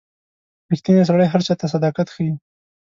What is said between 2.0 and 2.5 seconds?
ښيي.